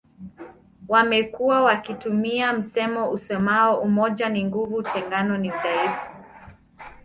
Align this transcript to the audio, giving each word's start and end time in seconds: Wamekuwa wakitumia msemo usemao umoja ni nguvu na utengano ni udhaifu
Wamekuwa 0.87 1.63
wakitumia 1.63 2.53
msemo 2.53 3.11
usemao 3.11 3.81
umoja 3.81 4.29
ni 4.29 4.45
nguvu 4.45 4.81
na 4.81 4.89
utengano 4.89 5.37
ni 5.37 5.51
udhaifu 5.51 6.09